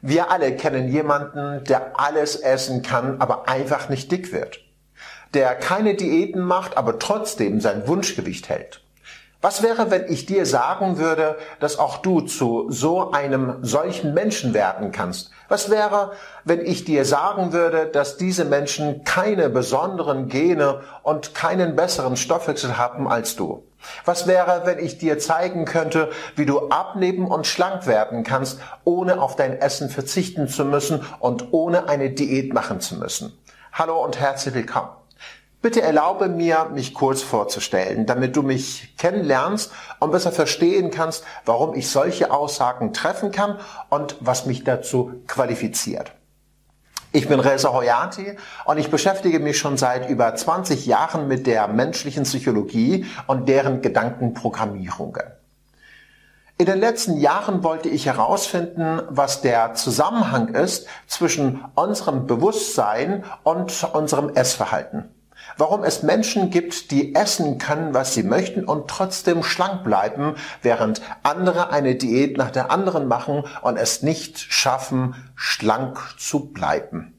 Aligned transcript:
Wir 0.00 0.30
alle 0.30 0.54
kennen 0.54 0.88
jemanden, 0.88 1.64
der 1.64 1.98
alles 1.98 2.36
essen 2.36 2.82
kann, 2.82 3.20
aber 3.20 3.48
einfach 3.48 3.88
nicht 3.88 4.12
dick 4.12 4.32
wird. 4.32 4.60
Der 5.34 5.54
keine 5.54 5.94
Diäten 5.94 6.40
macht, 6.40 6.76
aber 6.76 6.98
trotzdem 6.98 7.60
sein 7.60 7.86
Wunschgewicht 7.86 8.48
hält. 8.48 8.82
Was 9.40 9.62
wäre, 9.62 9.92
wenn 9.92 10.06
ich 10.12 10.26
dir 10.26 10.46
sagen 10.46 10.98
würde, 10.98 11.36
dass 11.60 11.78
auch 11.78 11.98
du 11.98 12.22
zu 12.22 12.66
so 12.70 13.12
einem 13.12 13.58
solchen 13.62 14.12
Menschen 14.12 14.52
werden 14.52 14.90
kannst? 14.90 15.30
Was 15.48 15.70
wäre, 15.70 16.12
wenn 16.44 16.64
ich 16.64 16.84
dir 16.84 17.04
sagen 17.04 17.52
würde, 17.52 17.86
dass 17.86 18.16
diese 18.16 18.44
Menschen 18.44 19.04
keine 19.04 19.48
besonderen 19.48 20.28
Gene 20.28 20.80
und 21.04 21.36
keinen 21.36 21.76
besseren 21.76 22.16
Stoffwechsel 22.16 22.78
haben 22.78 23.06
als 23.06 23.36
du? 23.36 23.67
Was 24.04 24.26
wäre, 24.26 24.62
wenn 24.64 24.78
ich 24.78 24.98
dir 24.98 25.18
zeigen 25.18 25.64
könnte, 25.64 26.10
wie 26.36 26.46
du 26.46 26.68
abnehmen 26.68 27.26
und 27.26 27.46
schlank 27.46 27.86
werden 27.86 28.24
kannst, 28.24 28.60
ohne 28.84 29.20
auf 29.20 29.36
dein 29.36 29.58
Essen 29.60 29.90
verzichten 29.90 30.48
zu 30.48 30.64
müssen 30.64 31.04
und 31.20 31.52
ohne 31.52 31.88
eine 31.88 32.10
Diät 32.10 32.52
machen 32.52 32.80
zu 32.80 32.96
müssen? 32.96 33.38
Hallo 33.72 34.02
und 34.04 34.18
herzlich 34.18 34.54
willkommen. 34.54 34.90
Bitte 35.60 35.82
erlaube 35.82 36.28
mir, 36.28 36.70
mich 36.72 36.94
kurz 36.94 37.22
vorzustellen, 37.22 38.06
damit 38.06 38.36
du 38.36 38.42
mich 38.42 38.94
kennenlernst 38.96 39.72
und 39.98 40.12
besser 40.12 40.30
verstehen 40.30 40.92
kannst, 40.92 41.24
warum 41.44 41.74
ich 41.74 41.90
solche 41.90 42.30
Aussagen 42.30 42.92
treffen 42.92 43.32
kann 43.32 43.58
und 43.88 44.16
was 44.20 44.46
mich 44.46 44.62
dazu 44.62 45.20
qualifiziert. 45.26 46.12
Ich 47.10 47.26
bin 47.26 47.40
Reza 47.40 47.72
Hoyati 47.72 48.36
und 48.66 48.76
ich 48.76 48.90
beschäftige 48.90 49.40
mich 49.40 49.58
schon 49.58 49.78
seit 49.78 50.10
über 50.10 50.34
20 50.34 50.84
Jahren 50.84 51.26
mit 51.26 51.46
der 51.46 51.66
menschlichen 51.66 52.24
Psychologie 52.24 53.06
und 53.26 53.48
deren 53.48 53.80
Gedankenprogrammierungen. 53.80 55.24
In 56.58 56.66
den 56.66 56.80
letzten 56.80 57.16
Jahren 57.16 57.62
wollte 57.62 57.88
ich 57.88 58.06
herausfinden, 58.06 59.00
was 59.08 59.40
der 59.40 59.74
Zusammenhang 59.74 60.48
ist 60.48 60.86
zwischen 61.06 61.64
unserem 61.74 62.26
Bewusstsein 62.26 63.24
und 63.42 63.84
unserem 63.94 64.30
Essverhalten 64.34 65.08
warum 65.56 65.84
es 65.84 66.02
Menschen 66.02 66.50
gibt, 66.50 66.90
die 66.90 67.14
essen 67.14 67.58
können, 67.58 67.94
was 67.94 68.14
sie 68.14 68.22
möchten 68.22 68.64
und 68.64 68.88
trotzdem 68.88 69.42
schlank 69.42 69.84
bleiben, 69.84 70.34
während 70.62 71.02
andere 71.22 71.70
eine 71.70 71.94
Diät 71.94 72.38
nach 72.38 72.50
der 72.50 72.70
anderen 72.70 73.08
machen 73.08 73.44
und 73.62 73.76
es 73.76 74.02
nicht 74.02 74.38
schaffen, 74.38 75.14
schlank 75.34 75.98
zu 76.18 76.52
bleiben. 76.52 77.14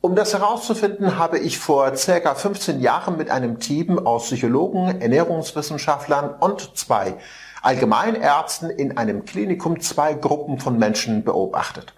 Um 0.00 0.14
das 0.14 0.34
herauszufinden, 0.34 1.18
habe 1.18 1.38
ich 1.38 1.58
vor 1.58 1.96
circa 1.96 2.34
15 2.34 2.80
Jahren 2.80 3.16
mit 3.16 3.30
einem 3.30 3.58
Team 3.58 3.98
aus 3.98 4.24
Psychologen, 4.24 5.00
Ernährungswissenschaftlern 5.00 6.34
und 6.40 6.76
zwei 6.76 7.14
Allgemeinärzten 7.62 8.68
in 8.68 8.98
einem 8.98 9.24
Klinikum 9.24 9.80
zwei 9.80 10.12
Gruppen 10.12 10.58
von 10.58 10.78
Menschen 10.78 11.24
beobachtet. 11.24 11.94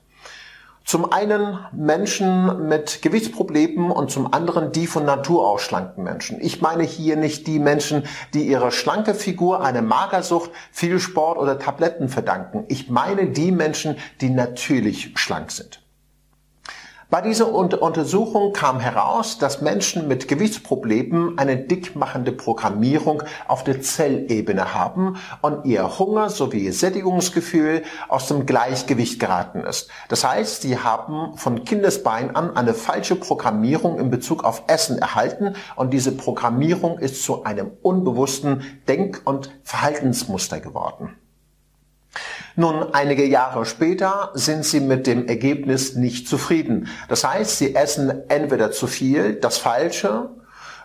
Zum 0.87 1.13
einen 1.13 1.59
Menschen 1.73 2.69
mit 2.69 3.03
Gewichtsproblemen 3.03 3.91
und 3.91 4.13
zum 4.13 4.33
anderen 4.33 4.71
die 4.71 4.87
von 4.87 5.05
Natur 5.05 5.45
aus 5.45 5.63
schlanken 5.63 6.05
Menschen. 6.05 6.41
Ich 6.41 6.63
meine 6.63 6.85
hier 6.85 7.17
nicht 7.17 7.49
die 7.49 7.59
Menschen, 7.59 8.05
die 8.35 8.47
ihre 8.47 8.71
schlanke 8.71 9.15
Figur 9.15 9.65
eine 9.65 9.83
Magersucht, 9.83 10.53
viel 10.71 11.01
Sport 11.01 11.39
oder 11.39 11.59
Tabletten 11.59 12.09
verdanken. 12.09 12.67
Ich 12.69 12.89
meine 12.89 13.27
die 13.27 13.51
Menschen, 13.51 13.97
die 14.21 14.31
natürlich 14.31 15.11
schlank 15.17 15.51
sind. 15.51 15.83
Bei 17.09 17.21
dieser 17.21 17.53
Untersuchung 17.53 18.53
kam 18.53 18.81
heraus, 18.81 19.39
dass 19.39 19.61
Menschen 19.61 20.09
mit 20.09 20.27
Gewichtsproblemen 20.27 21.39
eine 21.39 21.57
dickmachende 21.57 22.33
Programmierung 22.33 23.23
auf 23.47 23.63
der 23.63 23.81
Zellebene 23.81 24.75
haben 24.75 25.17
und 25.41 25.65
ihr 25.67 26.01
Hunger 26.01 26.31
sowie 26.31 26.73
Sättigungsgefühl 26.73 27.85
aus 28.09 28.27
dem 28.27 28.45
Gleichgewicht 28.45 29.21
geraten 29.21 29.61
ist. 29.61 29.89
Das 30.09 30.25
heißt, 30.25 30.63
sie 30.63 30.79
haben 30.79 31.37
von 31.37 31.65
Kindesbein 31.65 32.35
an 32.35 32.57
eine 32.57 32.75
falsche 32.75 33.15
Programmierung 33.15 34.01
in 34.01 34.11
Bezug 34.11 34.43
auf 34.43 34.65
Essen 34.67 34.99
erhalten 34.99 35.55
und 35.77 35.93
diese 35.93 36.11
Programmierung 36.11 36.99
ist 36.99 37.23
zu 37.23 37.45
einem 37.45 37.71
unbewussten 37.83 38.81
Denk- 38.89 39.23
und 39.25 39.53
Verhaltensmuster 39.63 40.59
geworden. 40.59 41.17
Nun, 42.55 42.95
einige 42.95 43.25
Jahre 43.25 43.67
später 43.67 44.31
sind 44.35 44.65
sie 44.65 44.81
mit 44.81 45.07
dem 45.07 45.27
Ergebnis 45.29 45.95
nicht 45.95 46.29
zufrieden. 46.29 46.89
Das 47.09 47.25
heißt, 47.25 47.59
sie 47.59 47.75
essen 47.75 48.29
entweder 48.29 48.71
zu 48.73 48.87
viel, 48.87 49.35
das 49.35 49.59
Falsche, 49.59 50.31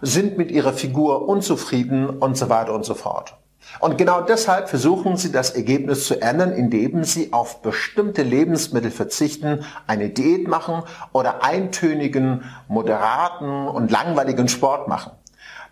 sind 0.02 0.38
mit 0.38 0.52
ihrer 0.52 0.74
Figur 0.74 1.28
unzufrieden 1.28 2.10
und 2.10 2.38
so 2.38 2.50
weiter 2.50 2.74
und 2.74 2.86
so 2.86 2.96
fort. 2.96 3.38
Und 3.80 3.98
genau 3.98 4.22
deshalb 4.22 4.70
versuchen 4.70 5.18
sie 5.18 5.32
das 5.32 5.52
Ergebnis 5.52 6.06
zu 6.06 6.22
ändern, 6.22 6.52
indem 6.52 7.04
sie 7.04 7.32
auf 7.32 7.62
bestimmte 7.62 8.24
Lebensmittel 8.24 8.92
verzichten, 8.92 9.64
eine 9.88 10.10
Diät 10.10 10.48
machen 10.48 10.84
oder 11.14 11.44
eintönigen, 11.44 12.44
moderaten 12.68 13.68
und 13.68 13.92
langweiligen 13.92 14.48
Sport 14.48 14.88
machen. 14.88 15.12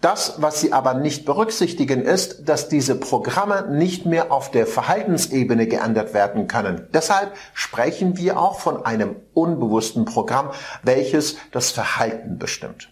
Das, 0.02 0.36
was 0.38 0.62
Sie 0.62 0.72
aber 0.72 0.94
nicht 0.94 1.26
berücksichtigen, 1.26 2.04
ist, 2.04 2.48
dass 2.48 2.70
diese 2.70 2.96
Programme 2.96 3.68
nicht 3.70 4.06
mehr 4.06 4.32
auf 4.32 4.50
der 4.50 4.66
Verhaltensebene 4.66 5.68
geändert 5.68 6.14
werden 6.14 6.48
können. 6.48 6.88
Deshalb 6.94 7.36
sprechen 7.54 8.16
wir 8.16 8.40
auch 8.40 8.59
von 8.59 8.86
einem 8.86 9.18
unbewussten 9.34 10.06
Programm, 10.06 10.52
welches 10.84 11.36
das 11.52 11.72
Verhalten 11.72 12.38
bestimmt. 12.38 12.90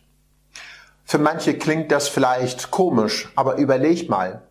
Für 1.06 1.18
manche 1.18 1.58
klingt 1.58 1.94
das 1.94 2.10
vielleicht 2.10 2.72
komisch, 2.72 3.32
aber 3.38 3.56
überleg 3.56 4.10
mal. 4.10 4.42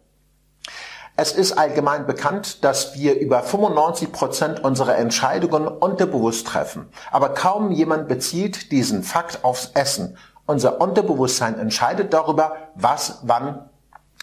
Es 1.18 1.32
ist 1.32 1.52
allgemein 1.52 2.06
bekannt, 2.06 2.64
dass 2.64 2.94
wir 2.94 3.18
über 3.18 3.42
95 3.42 4.12
Prozent 4.12 4.64
unserer 4.64 4.96
Entscheidungen 4.96 5.66
unterbewusst 5.66 6.46
treffen. 6.46 6.88
Aber 7.10 7.30
kaum 7.30 7.70
jemand 7.70 8.08
bezieht 8.08 8.72
diesen 8.72 9.02
Fakt 9.02 9.44
aufs 9.44 9.70
Essen 9.74 10.16
unser 10.46 10.80
Unterbewusstsein 10.80 11.58
entscheidet 11.58 12.12
darüber, 12.12 12.56
was, 12.74 13.18
wann 13.22 13.68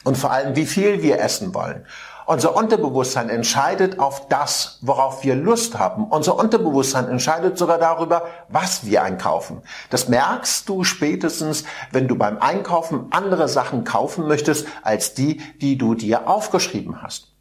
und 0.04 0.18
vor 0.18 0.32
allem 0.32 0.56
wie 0.56 0.66
viel 0.66 1.02
wir 1.02 1.20
essen 1.20 1.54
wollen. 1.54 1.86
Unser 2.26 2.56
Unterbewusstsein 2.56 3.30
entscheidet 3.30 4.00
auf 4.00 4.30
das, 4.30 4.80
worauf 4.82 5.26
wir 5.26 5.36
Lust 5.36 5.78
haben. 5.78 6.06
Unser 6.06 6.38
Unterbewusstsein 6.38 7.10
entscheidet 7.10 7.58
sogar 7.58 7.78
darüber, 7.78 8.28
was 8.48 8.86
wir 8.86 9.04
einkaufen. 9.04 9.62
Das 9.90 10.08
merkst 10.08 10.68
du 10.70 10.86
spätestens, 10.86 11.66
wenn 11.92 12.08
du 12.08 12.16
beim 12.16 12.38
Einkaufen 12.38 13.08
andere 13.12 13.50
Sachen 13.50 13.84
kaufen 13.84 14.26
möchtest, 14.28 14.68
als 14.84 15.14
die, 15.14 15.42
die 15.60 15.78
du 15.78 15.96
dir 15.96 16.30
aufgeschrieben 16.30 17.02
hast. 17.02 17.34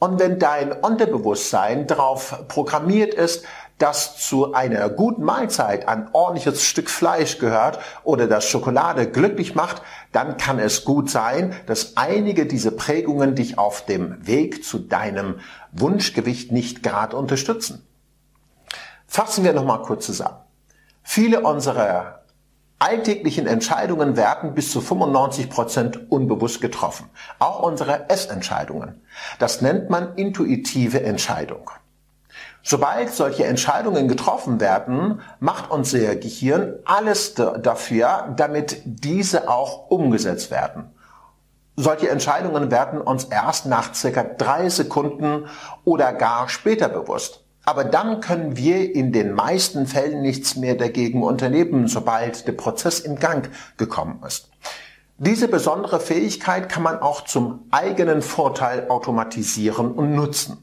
Und 0.00 0.18
wenn 0.18 0.38
dein 0.40 0.72
Unterbewusstsein 0.72 1.86
darauf 1.86 2.48
programmiert 2.48 3.14
ist, 3.14 3.44
dass 3.80 4.18
zu 4.18 4.52
einer 4.52 4.90
guten 4.90 5.24
Mahlzeit 5.24 5.88
ein 5.88 6.10
ordentliches 6.12 6.62
Stück 6.62 6.90
Fleisch 6.90 7.38
gehört 7.38 7.80
oder 8.04 8.26
dass 8.26 8.46
Schokolade 8.46 9.10
glücklich 9.10 9.54
macht, 9.54 9.82
dann 10.12 10.36
kann 10.36 10.58
es 10.58 10.84
gut 10.84 11.08
sein, 11.08 11.54
dass 11.66 11.96
einige 11.96 12.44
dieser 12.46 12.72
Prägungen 12.72 13.34
dich 13.34 13.58
auf 13.58 13.84
dem 13.86 14.26
Weg 14.26 14.64
zu 14.64 14.78
deinem 14.78 15.40
Wunschgewicht 15.72 16.52
nicht 16.52 16.82
gerade 16.82 17.16
unterstützen. 17.16 17.86
Fassen 19.06 19.44
wir 19.44 19.54
nochmal 19.54 19.80
kurz 19.82 20.06
zusammen. 20.06 20.36
Viele 21.02 21.40
unserer 21.40 22.20
alltäglichen 22.78 23.46
Entscheidungen 23.46 24.14
werden 24.14 24.54
bis 24.54 24.72
zu 24.72 24.82
95 24.82 25.48
Prozent 25.48 26.10
unbewusst 26.10 26.60
getroffen. 26.60 27.08
Auch 27.38 27.62
unsere 27.62 28.10
Essentscheidungen. 28.10 29.02
Das 29.38 29.62
nennt 29.62 29.88
man 29.88 30.16
intuitive 30.16 31.02
Entscheidung. 31.02 31.70
Sobald 32.62 33.10
solche 33.10 33.44
Entscheidungen 33.46 34.06
getroffen 34.06 34.60
werden, 34.60 35.20
macht 35.38 35.70
unser 35.70 36.16
Gehirn 36.16 36.74
alles 36.84 37.34
dafür, 37.34 38.34
damit 38.36 38.82
diese 38.84 39.48
auch 39.48 39.90
umgesetzt 39.90 40.50
werden. 40.50 40.90
Solche 41.76 42.10
Entscheidungen 42.10 42.70
werden 42.70 43.00
uns 43.00 43.24
erst 43.24 43.64
nach 43.64 43.94
circa 43.94 44.22
drei 44.22 44.68
Sekunden 44.68 45.46
oder 45.84 46.12
gar 46.12 46.48
später 46.50 46.90
bewusst. 46.90 47.44
Aber 47.64 47.84
dann 47.84 48.20
können 48.20 48.56
wir 48.56 48.94
in 48.94 49.12
den 49.12 49.32
meisten 49.32 49.86
Fällen 49.86 50.20
nichts 50.20 50.56
mehr 50.56 50.74
dagegen 50.74 51.22
unternehmen, 51.22 51.88
sobald 51.88 52.46
der 52.46 52.52
Prozess 52.52 53.00
in 53.00 53.16
Gang 53.16 53.50
gekommen 53.78 54.22
ist. 54.26 54.50
Diese 55.18 55.48
besondere 55.48 56.00
Fähigkeit 56.00 56.68
kann 56.68 56.82
man 56.82 57.00
auch 57.00 57.24
zum 57.24 57.66
eigenen 57.70 58.22
Vorteil 58.22 58.88
automatisieren 58.88 59.92
und 59.92 60.14
nutzen. 60.14 60.62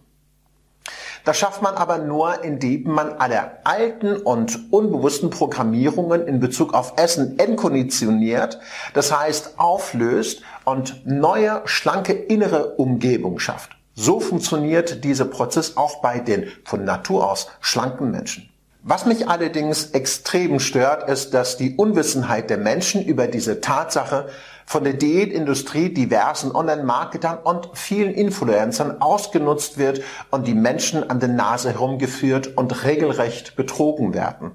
Das 1.28 1.38
schafft 1.40 1.62
man 1.62 1.76
aber 1.76 1.98
nur, 1.98 2.42
indem 2.46 2.84
man 2.84 3.12
alle 3.18 3.58
alten 3.66 4.16
und 4.16 4.72
unbewussten 4.72 5.30
Programmierungen 5.30 6.26
in 6.26 6.40
Bezug 6.40 6.74
auf 6.74 6.94
Essen 6.96 7.38
entkonditioniert, 7.38 8.62
das 8.94 9.12
heißt 9.12 9.56
auflöst 9.60 10.42
und 10.64 11.06
neue, 11.06 11.64
schlanke 11.66 12.14
innere 12.14 12.76
Umgebung 12.76 13.40
schafft. 13.40 13.72
So 13.94 14.22
funktioniert 14.22 15.04
dieser 15.04 15.26
Prozess 15.26 15.76
auch 15.76 16.02
bei 16.02 16.20
den 16.20 16.48
von 16.64 16.86
Natur 16.86 17.30
aus 17.30 17.50
schlanken 17.60 18.10
Menschen. 18.10 18.50
Was 18.84 19.06
mich 19.06 19.28
allerdings 19.28 19.92
extrem 19.92 20.60
stört, 20.60 21.10
ist, 21.10 21.34
dass 21.34 21.58
die 21.58 21.76
Unwissenheit 21.76 22.50
der 22.50 22.58
Menschen 22.58 23.04
über 23.04 23.28
diese 23.28 23.60
Tatsache 23.60 24.30
von 24.66 24.84
der 24.84 24.94
Diätindustrie, 24.94 25.94
diversen 25.94 26.54
Online-Marketern 26.54 27.38
und 27.40 27.70
vielen 27.74 28.14
Influencern 28.14 29.02
ausgenutzt 29.02 29.78
wird 29.78 30.02
und 30.30 30.46
die 30.46 30.54
Menschen 30.54 31.10
an 31.10 31.20
der 31.20 31.30
Nase 31.30 31.72
herumgeführt 31.72 32.56
und 32.58 32.84
regelrecht 32.84 33.56
betrogen 33.56 34.14
werden. 34.14 34.52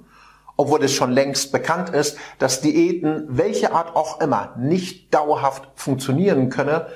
Obwohl 0.56 0.84
es 0.84 0.92
schon 0.92 1.10
längst 1.10 1.50
bekannt 1.50 1.90
ist, 1.90 2.18
dass 2.38 2.60
Diäten, 2.60 3.24
welche 3.28 3.72
Art 3.72 3.96
auch 3.96 4.20
immer, 4.20 4.54
nicht 4.58 5.12
dauerhaft 5.12 5.66
funktionieren 5.74 6.50
könne 6.50 6.86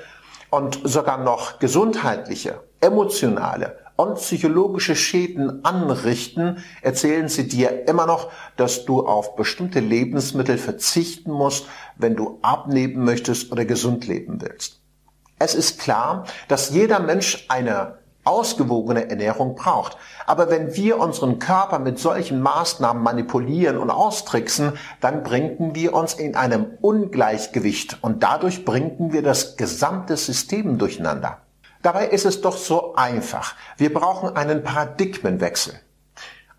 und 0.49 0.79
sogar 0.83 1.17
noch 1.17 1.59
gesundheitliche, 1.59 2.61
emotionale 2.81 3.86
und 3.97 4.15
psychologische 4.15 4.95
Schäden 4.95 5.65
anrichten, 5.65 6.63
erzählen 6.81 7.27
sie 7.27 7.47
dir 7.47 7.87
immer 7.87 8.05
noch, 8.05 8.31
dass 8.55 8.85
du 8.85 9.05
auf 9.05 9.35
bestimmte 9.35 9.81
Lebensmittel 9.81 10.57
verzichten 10.57 11.31
musst, 11.31 11.65
wenn 11.97 12.15
du 12.15 12.39
abnehmen 12.41 13.03
möchtest 13.03 13.51
oder 13.51 13.65
gesund 13.65 14.07
leben 14.07 14.39
willst. 14.39 14.79
Es 15.39 15.53
ist 15.53 15.79
klar, 15.79 16.25
dass 16.47 16.69
jeder 16.69 16.99
Mensch 16.99 17.45
eine 17.49 17.97
ausgewogene 18.23 19.09
Ernährung 19.09 19.55
braucht. 19.55 19.97
Aber 20.25 20.49
wenn 20.49 20.75
wir 20.75 20.99
unseren 20.99 21.39
Körper 21.39 21.79
mit 21.79 21.97
solchen 21.97 22.41
Maßnahmen 22.41 23.01
manipulieren 23.01 23.77
und 23.77 23.89
austricksen, 23.89 24.73
dann 24.99 25.23
bringen 25.23 25.73
wir 25.75 25.93
uns 25.93 26.13
in 26.13 26.35
einem 26.35 26.65
Ungleichgewicht 26.81 27.99
und 28.01 28.23
dadurch 28.23 28.65
bringen 28.65 29.13
wir 29.13 29.23
das 29.23 29.55
gesamte 29.55 30.17
System 30.17 30.77
durcheinander. 30.77 31.41
Dabei 31.81 32.07
ist 32.07 32.25
es 32.25 32.41
doch 32.41 32.57
so 32.57 32.95
einfach. 32.95 33.55
Wir 33.77 33.93
brauchen 33.93 34.35
einen 34.35 34.63
Paradigmenwechsel. 34.63 35.79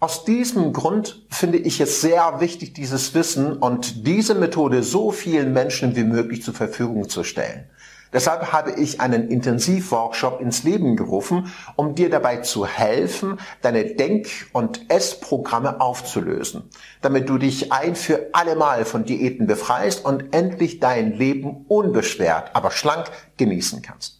Aus 0.00 0.24
diesem 0.24 0.72
Grund 0.72 1.26
finde 1.28 1.58
ich 1.58 1.80
es 1.80 2.00
sehr 2.00 2.38
wichtig, 2.38 2.72
dieses 2.72 3.14
Wissen 3.14 3.56
und 3.56 4.06
diese 4.06 4.36
Methode 4.36 4.84
so 4.84 5.10
vielen 5.10 5.52
Menschen 5.52 5.96
wie 5.96 6.04
möglich 6.04 6.44
zur 6.44 6.54
Verfügung 6.54 7.08
zu 7.08 7.24
stellen. 7.24 7.68
Deshalb 8.12 8.52
habe 8.52 8.72
ich 8.72 9.00
einen 9.00 9.28
Intensivworkshop 9.28 10.40
ins 10.40 10.62
Leben 10.62 10.96
gerufen, 10.96 11.52
um 11.76 11.94
dir 11.94 12.08
dabei 12.08 12.38
zu 12.38 12.64
helfen, 12.64 13.38
deine 13.60 13.84
Denk- 13.84 14.28
und 14.52 14.90
Essprogramme 14.90 15.80
aufzulösen, 15.80 16.70
damit 17.02 17.28
du 17.28 17.36
dich 17.36 17.72
ein 17.72 17.96
für 17.96 18.30
alle 18.32 18.56
Mal 18.56 18.84
von 18.84 19.04
Diäten 19.04 19.46
befreist 19.46 20.04
und 20.04 20.32
endlich 20.32 20.80
dein 20.80 21.12
Leben 21.12 21.66
unbeschwert, 21.68 22.54
aber 22.54 22.70
schlank 22.70 23.10
genießen 23.36 23.82
kannst. 23.82 24.17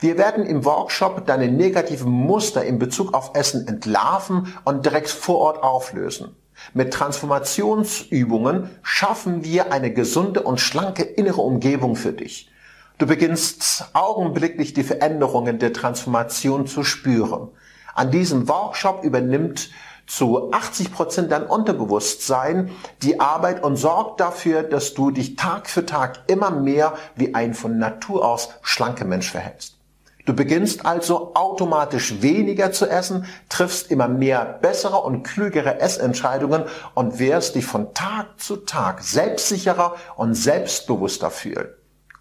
Wir 0.00 0.16
werden 0.16 0.46
im 0.46 0.64
Workshop 0.64 1.26
deine 1.26 1.48
negativen 1.48 2.10
Muster 2.10 2.64
in 2.64 2.78
Bezug 2.78 3.12
auf 3.12 3.32
Essen 3.34 3.68
entlarven 3.68 4.54
und 4.64 4.86
direkt 4.86 5.10
vor 5.10 5.36
Ort 5.38 5.62
auflösen. 5.62 6.34
Mit 6.72 6.94
Transformationsübungen 6.94 8.70
schaffen 8.82 9.44
wir 9.44 9.72
eine 9.72 9.92
gesunde 9.92 10.42
und 10.42 10.58
schlanke 10.58 11.02
innere 11.02 11.42
Umgebung 11.42 11.96
für 11.96 12.14
dich. 12.14 12.50
Du 12.96 13.06
beginnst 13.06 13.90
augenblicklich 13.92 14.72
die 14.72 14.84
Veränderungen 14.84 15.58
der 15.58 15.74
Transformation 15.74 16.66
zu 16.66 16.82
spüren. 16.82 17.48
An 17.94 18.10
diesem 18.10 18.48
Workshop 18.48 19.04
übernimmt 19.04 19.68
zu 20.06 20.50
80 20.50 20.92
Prozent 20.94 21.30
dein 21.30 21.44
Unterbewusstsein 21.44 22.70
die 23.02 23.20
Arbeit 23.20 23.62
und 23.62 23.76
sorgt 23.76 24.20
dafür, 24.20 24.62
dass 24.62 24.94
du 24.94 25.10
dich 25.10 25.36
Tag 25.36 25.68
für 25.68 25.84
Tag 25.84 26.20
immer 26.26 26.50
mehr 26.50 26.94
wie 27.16 27.34
ein 27.34 27.52
von 27.52 27.78
Natur 27.78 28.26
aus 28.26 28.48
schlanker 28.62 29.04
Mensch 29.04 29.30
verhältst. 29.30 29.79
Du 30.26 30.34
beginnst 30.34 30.84
also 30.84 31.34
automatisch 31.34 32.20
weniger 32.22 32.72
zu 32.72 32.86
essen, 32.86 33.26
triffst 33.48 33.90
immer 33.90 34.08
mehr 34.08 34.44
bessere 34.60 34.98
und 34.98 35.22
klügere 35.22 35.80
Essentscheidungen 35.80 36.64
und 36.94 37.18
wirst 37.18 37.54
dich 37.54 37.66
von 37.66 37.94
Tag 37.94 38.38
zu 38.38 38.56
Tag 38.56 39.02
selbstsicherer 39.02 39.94
und 40.16 40.34
selbstbewusster 40.34 41.30
fühlen. 41.30 41.68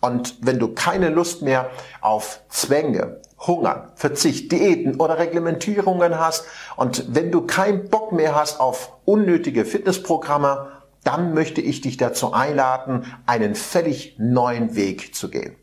Und 0.02 0.38
wenn 0.42 0.60
du 0.60 0.74
keine 0.74 1.10
Lust 1.10 1.42
mehr 1.42 1.70
auf 2.00 2.42
Zwänge, 2.50 3.20
Hunger, 3.46 3.92
Verzicht, 3.96 4.52
Diäten 4.52 4.96
oder 4.96 5.18
Reglementierungen 5.18 6.20
hast 6.20 6.46
und 6.78 7.14
wenn 7.14 7.32
du 7.32 7.42
keinen 7.42 7.90
Bock 7.90 8.12
mehr 8.12 8.36
hast 8.36 8.60
auf 8.60 8.98
unnötige 9.06 9.66
Fitnessprogramme, 9.66 10.72
dann 11.04 11.34
möchte 11.34 11.62
ich 11.62 11.82
dich 11.82 11.98
dazu 11.98 12.34
einladen, 12.34 13.06
einen 13.26 13.56
völlig 13.56 14.16
neuen 14.20 14.76
Weg 14.76 15.16
zu 15.16 15.30
gehen. 15.30 15.56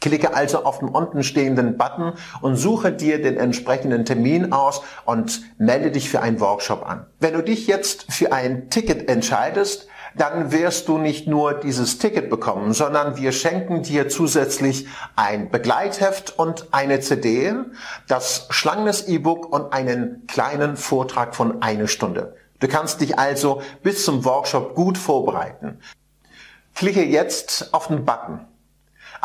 Klicke 0.00 0.34
also 0.34 0.64
auf 0.64 0.78
den 0.80 0.88
unten 0.88 1.22
stehenden 1.22 1.76
Button 1.76 2.12
und 2.40 2.56
suche 2.56 2.92
dir 2.92 3.20
den 3.20 3.36
entsprechenden 3.36 4.04
Termin 4.04 4.52
aus 4.52 4.82
und 5.04 5.42
melde 5.58 5.90
dich 5.90 6.10
für 6.10 6.20
einen 6.20 6.40
Workshop 6.40 6.86
an. 6.86 7.06
Wenn 7.18 7.34
du 7.34 7.42
dich 7.42 7.66
jetzt 7.66 8.12
für 8.12 8.32
ein 8.32 8.70
Ticket 8.70 9.08
entscheidest, 9.08 9.88
dann 10.16 10.50
wirst 10.50 10.88
du 10.88 10.98
nicht 10.98 11.26
nur 11.26 11.54
dieses 11.54 11.98
Ticket 11.98 12.30
bekommen, 12.30 12.72
sondern 12.72 13.16
wir 13.16 13.32
schenken 13.32 13.82
dir 13.82 14.08
zusätzlich 14.08 14.86
ein 15.14 15.50
Begleitheft 15.50 16.38
und 16.38 16.68
eine 16.72 17.00
CD, 17.00 17.54
das 18.08 18.46
schlangenes 18.50 19.08
E-Book 19.08 19.52
und 19.52 19.72
einen 19.72 20.26
kleinen 20.26 20.76
Vortrag 20.76 21.34
von 21.34 21.62
einer 21.62 21.86
Stunde. 21.86 22.34
Du 22.60 22.68
kannst 22.68 23.02
dich 23.02 23.18
also 23.18 23.60
bis 23.82 24.04
zum 24.04 24.24
Workshop 24.24 24.74
gut 24.74 24.96
vorbereiten. 24.96 25.80
Klicke 26.74 27.04
jetzt 27.04 27.74
auf 27.74 27.88
den 27.88 28.04
Button. 28.04 28.40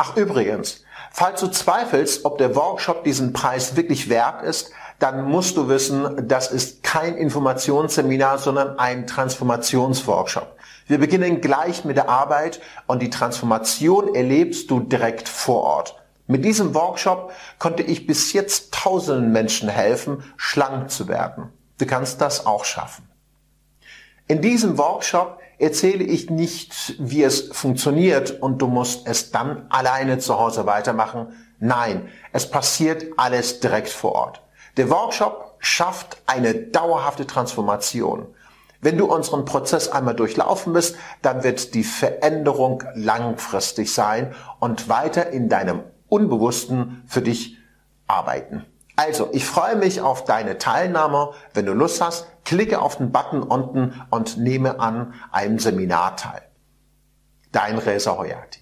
Ach 0.03 0.18
übrigens, 0.18 0.83
falls 1.12 1.42
du 1.42 1.48
zweifelst, 1.48 2.25
ob 2.25 2.39
der 2.39 2.56
Workshop 2.56 3.03
diesen 3.03 3.33
Preis 3.33 3.75
wirklich 3.75 4.09
wert 4.09 4.42
ist, 4.42 4.71
dann 4.98 5.25
musst 5.25 5.57
du 5.57 5.69
wissen, 5.69 6.27
das 6.27 6.51
ist 6.51 6.81
kein 6.81 7.15
Informationsseminar, 7.15 8.39
sondern 8.39 8.80
ein 8.80 9.06
Transformationsworkshop. 9.06 10.57
Wir 10.88 10.98
beginnen 10.98 11.39
gleich 11.39 11.86
mit 11.86 11.98
der 11.98 12.09
Arbeit 12.09 12.62
und 12.88 13.03
die 13.03 13.12
Transformation 13.12 14.15
erlebst 14.15 14.71
du 14.71 14.80
direkt 14.80 15.30
vor 15.30 15.62
Ort. 15.62 16.01
Mit 16.25 16.45
diesem 16.45 16.74
Workshop 16.74 17.31
konnte 17.59 17.83
ich 17.83 18.07
bis 18.07 18.33
jetzt 18.33 18.74
tausenden 18.74 19.31
Menschen 19.31 19.69
helfen, 19.69 20.24
schlank 20.36 20.89
zu 20.89 21.09
werden. 21.09 21.53
Du 21.77 21.86
kannst 21.86 22.21
das 22.21 22.48
auch 22.48 22.65
schaffen. 22.65 23.07
In 24.31 24.41
diesem 24.41 24.77
Workshop 24.77 25.39
erzähle 25.57 26.05
ich 26.05 26.29
nicht, 26.29 26.95
wie 26.99 27.21
es 27.21 27.49
funktioniert 27.51 28.41
und 28.41 28.61
du 28.61 28.67
musst 28.67 29.05
es 29.05 29.31
dann 29.31 29.65
alleine 29.69 30.19
zu 30.19 30.39
Hause 30.39 30.65
weitermachen. 30.65 31.35
Nein, 31.59 32.07
es 32.31 32.49
passiert 32.49 33.07
alles 33.17 33.59
direkt 33.59 33.89
vor 33.89 34.13
Ort. 34.13 34.41
Der 34.77 34.89
Workshop 34.89 35.57
schafft 35.59 36.21
eine 36.27 36.53
dauerhafte 36.53 37.27
Transformation. 37.27 38.25
Wenn 38.79 38.97
du 38.97 39.03
unseren 39.03 39.43
Prozess 39.43 39.89
einmal 39.89 40.15
durchlaufen 40.15 40.71
bist, 40.71 40.95
dann 41.21 41.43
wird 41.43 41.73
die 41.73 41.83
Veränderung 41.83 42.85
langfristig 42.95 43.93
sein 43.93 44.33
und 44.61 44.87
weiter 44.87 45.31
in 45.31 45.49
deinem 45.49 45.83
Unbewussten 46.07 47.03
für 47.05 47.21
dich 47.21 47.57
arbeiten. 48.07 48.65
Also, 48.95 49.29
ich 49.31 49.45
freue 49.45 49.75
mich 49.75 50.01
auf 50.01 50.25
deine 50.25 50.57
Teilnahme. 50.57 51.31
Wenn 51.53 51.65
du 51.65 51.73
Lust 51.73 52.01
hast, 52.01 52.27
klicke 52.45 52.81
auf 52.81 52.97
den 52.97 53.11
Button 53.11 53.43
unten 53.43 54.01
und 54.10 54.38
nehme 54.38 54.79
an 54.79 55.13
einem 55.31 55.60
Seminar 55.60 56.17
teil. 56.17 56.41
Dein 57.51 57.77
Reza 57.77 58.17
Hoyati. 58.17 58.60